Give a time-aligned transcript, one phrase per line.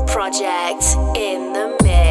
[0.00, 0.12] Mother
[1.52, 2.09] the put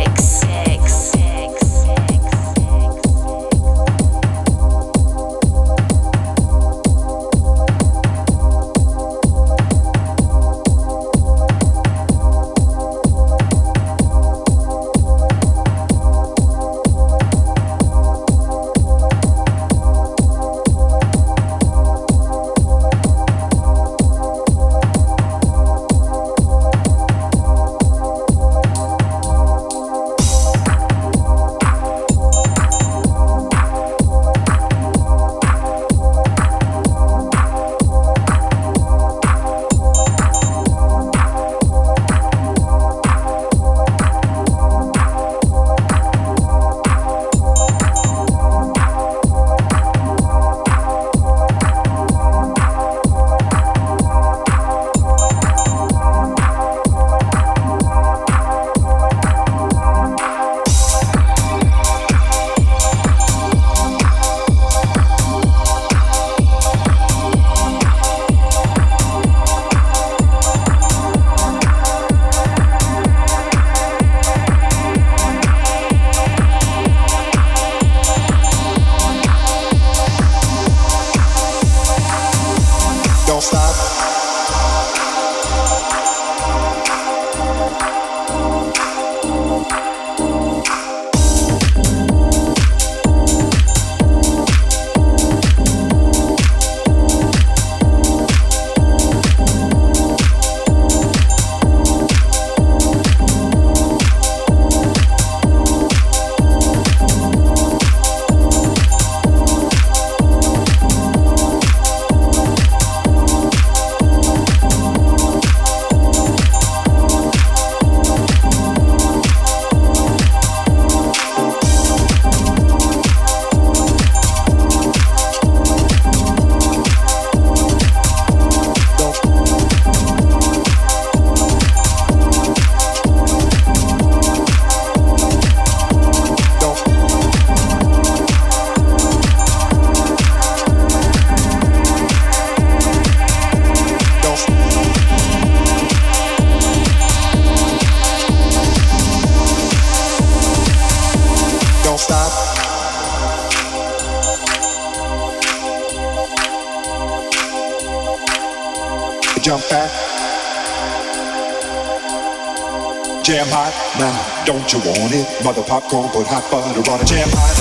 [165.82, 167.59] hot butter on a jam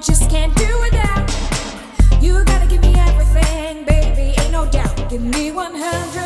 [0.00, 1.30] just can't do without.
[2.22, 5.10] You gotta give me everything, baby, ain't no doubt.
[5.10, 6.19] Give me 100.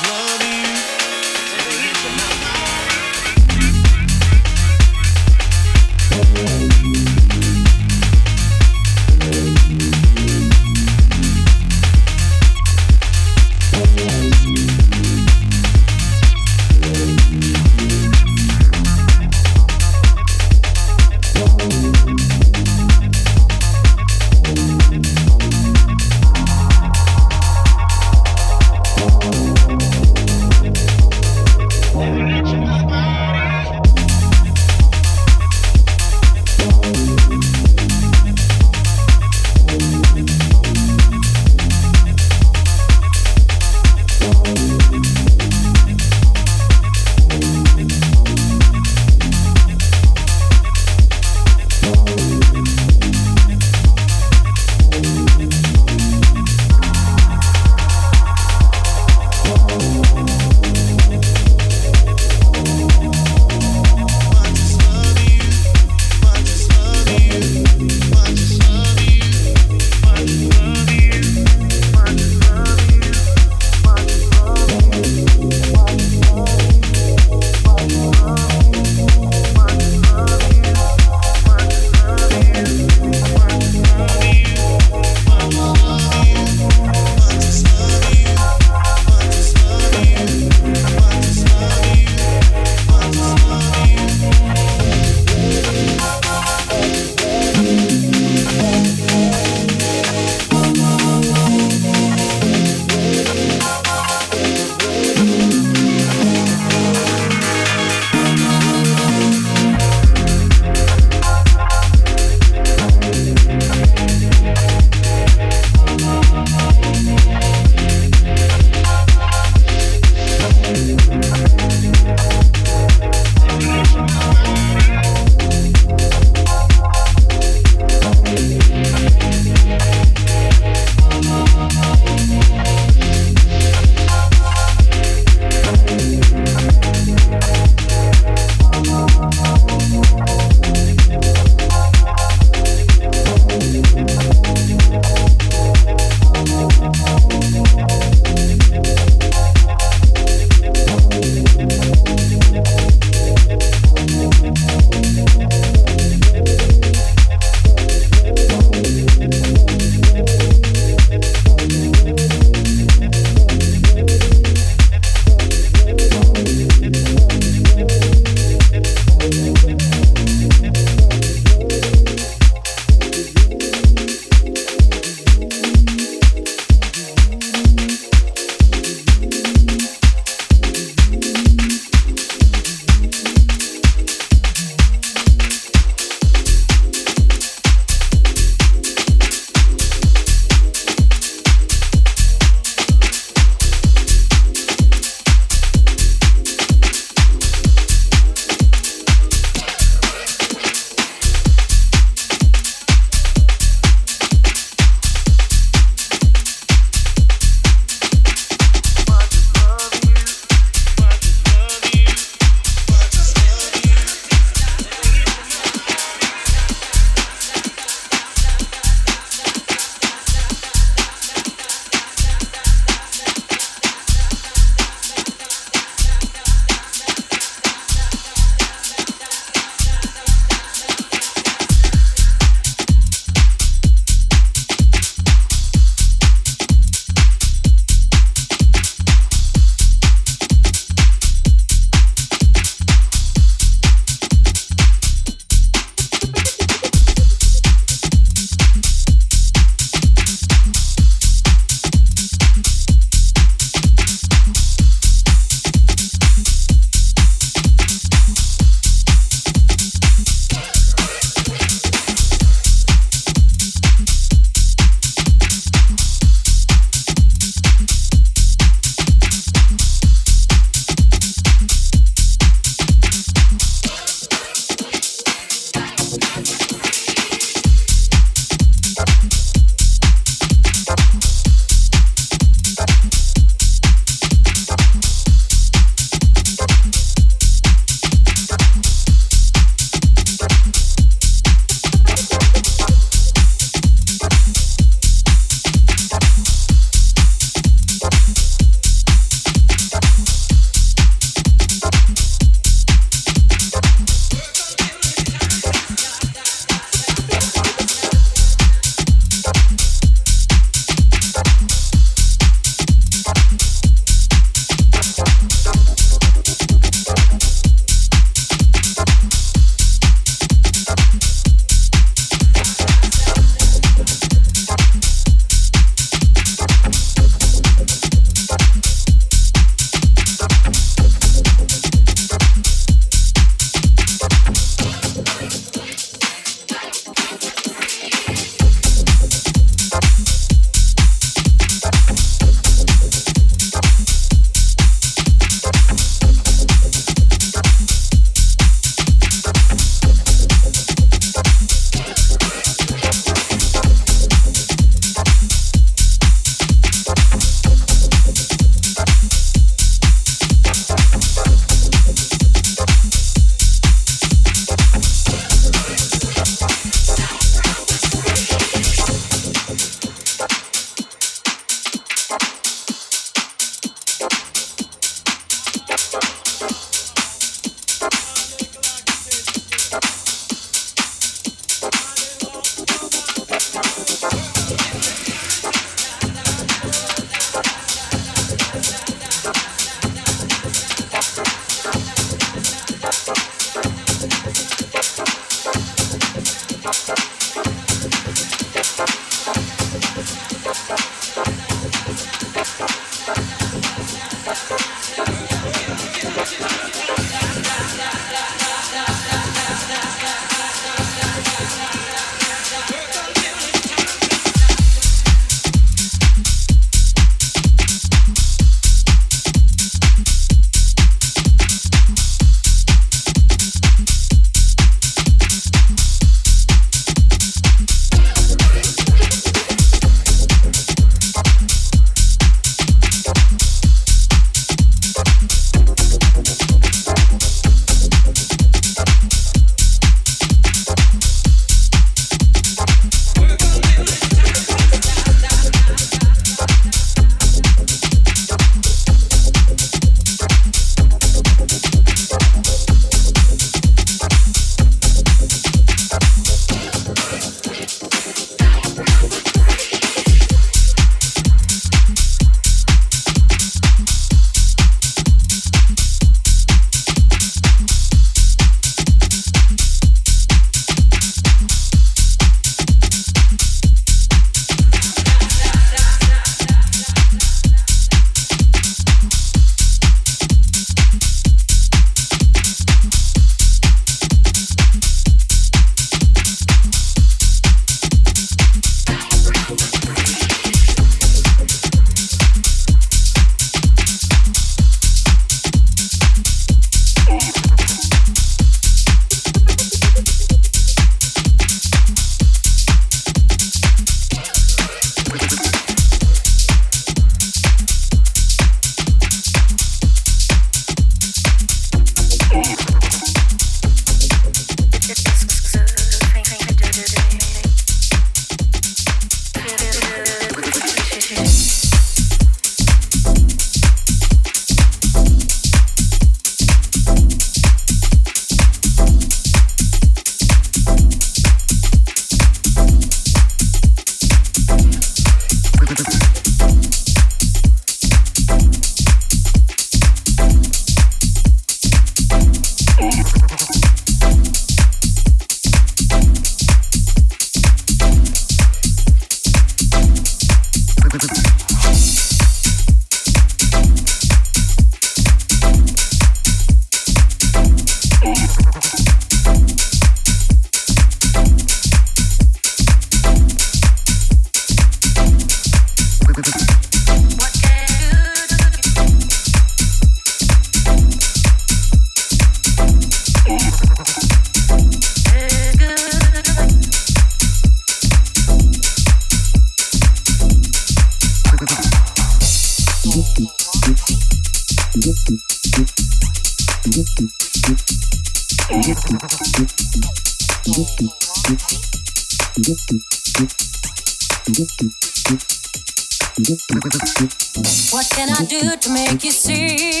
[598.84, 600.00] To make you see?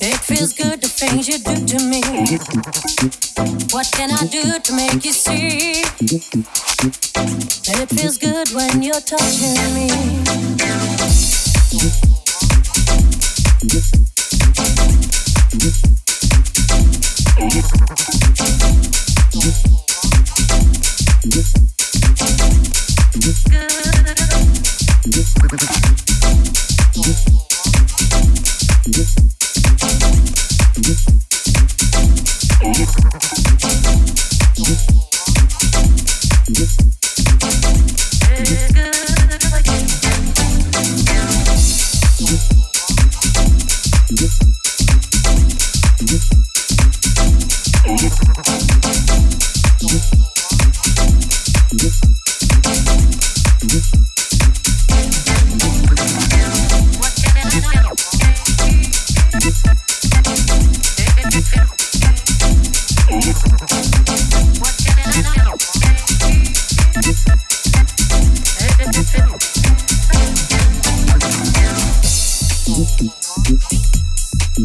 [0.00, 2.00] It feels good the things you do to me.
[3.72, 5.82] What can I do to make you see?
[7.66, 9.90] That it feels good when you're touching me.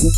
[0.10, 0.17] What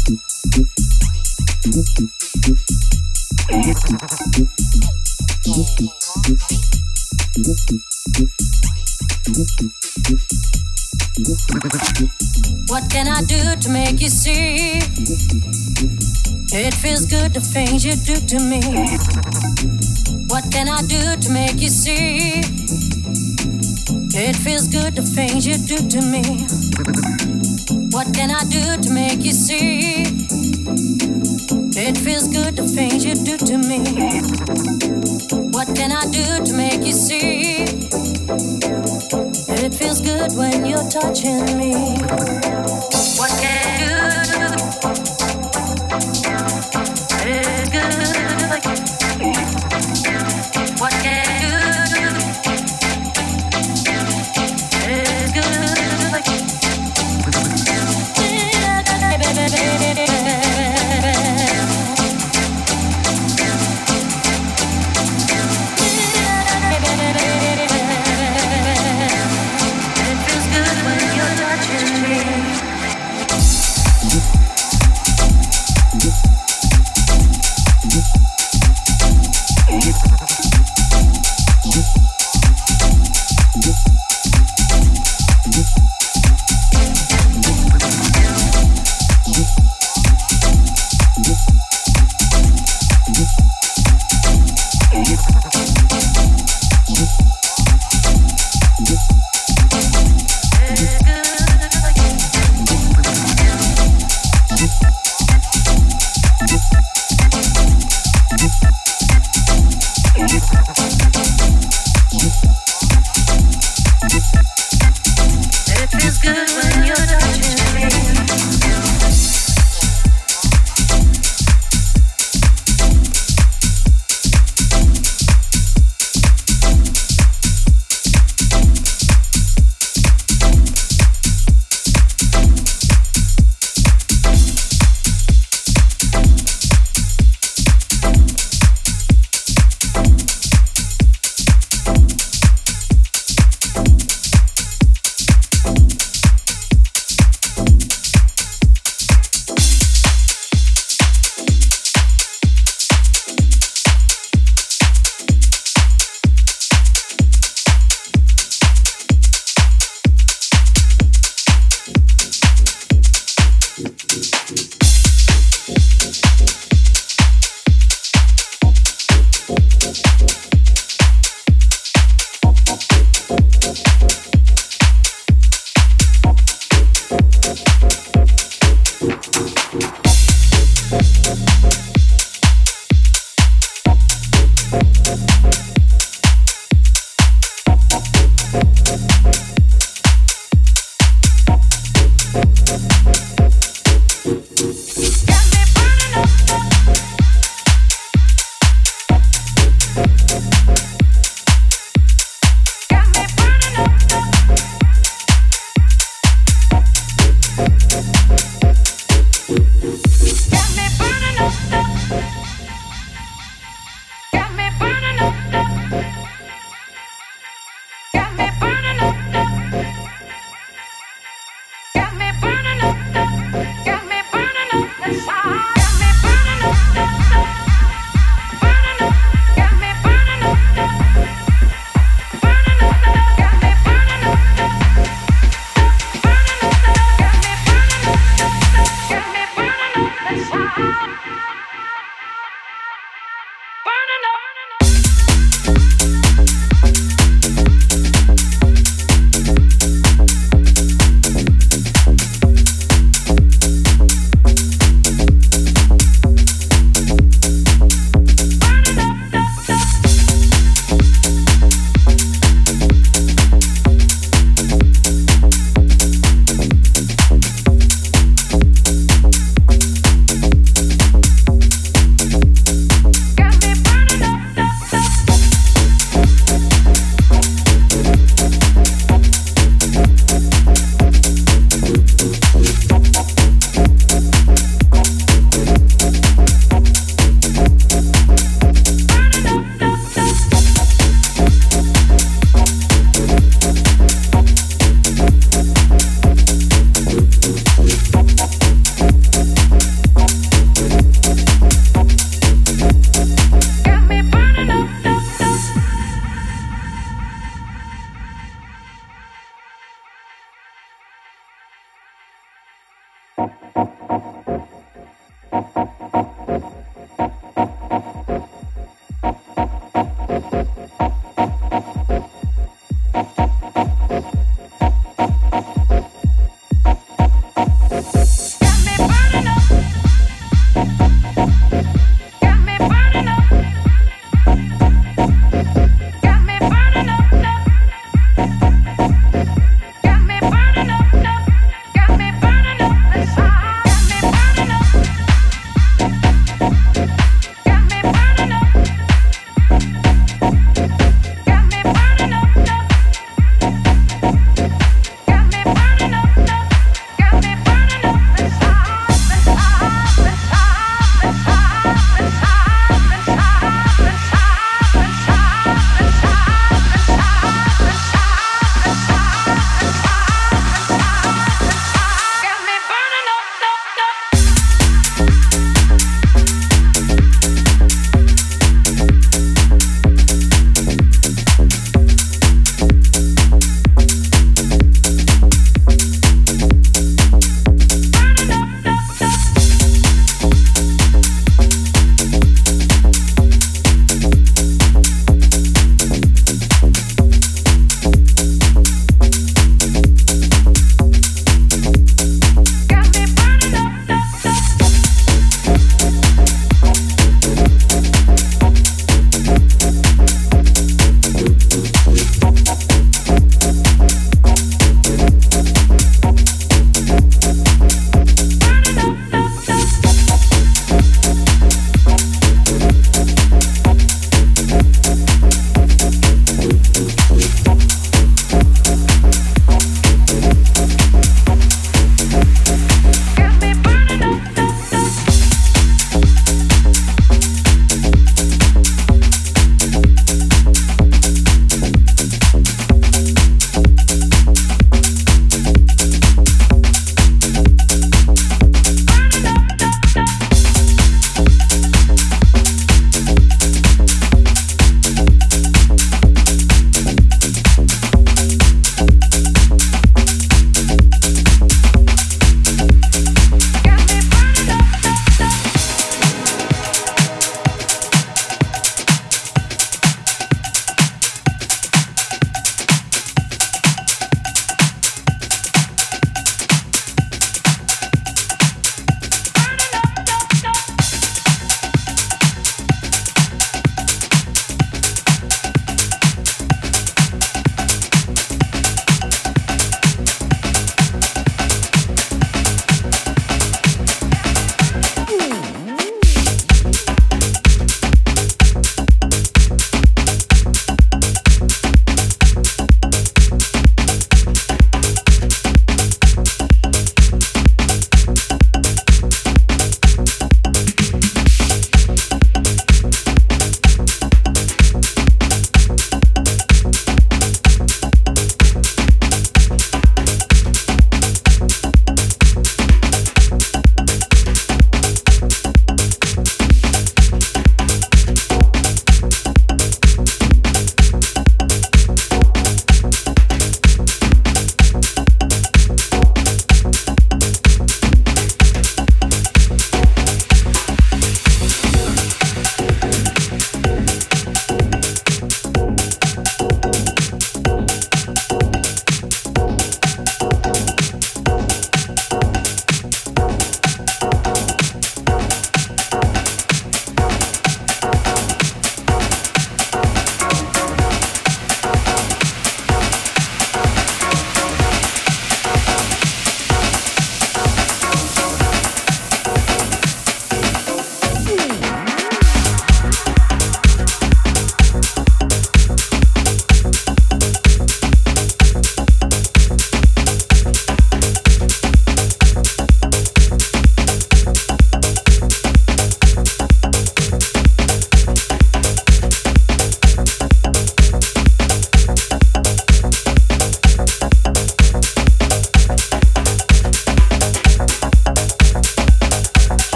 [12.89, 14.79] can I do to make you see?
[16.53, 18.61] It feels good the things you do to me.
[20.27, 22.39] What can I do to make you see?
[24.17, 27.40] It feels good the things you do to me.
[27.91, 30.03] What can I do to make you see?
[31.75, 33.79] It feels good the things you do to me.
[35.51, 37.63] What can I do to make you see?
[39.63, 41.97] It feels good when you're touching me.
[43.19, 45.00] What can I do?